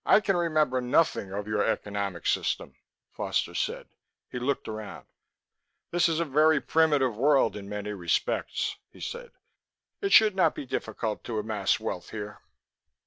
"I 0.03 0.19
can 0.19 0.35
remember 0.35 0.81
nothing 0.81 1.31
of 1.31 1.47
your 1.47 1.63
economic 1.63 2.25
system," 2.25 2.73
Foster 3.11 3.53
said. 3.53 3.89
He 4.31 4.39
looked 4.39 4.67
around. 4.67 5.05
"This 5.91 6.09
is 6.09 6.19
a 6.19 6.25
very 6.25 6.59
primitive 6.59 7.15
world, 7.15 7.55
in 7.55 7.69
many 7.69 7.91
respects," 7.93 8.77
he 8.91 8.99
said. 8.99 9.29
"It 10.01 10.11
should 10.11 10.35
not 10.35 10.55
be 10.55 10.65
difficult 10.65 11.23
to 11.25 11.37
amass 11.37 11.79
wealth 11.79 12.09
here." 12.09 12.41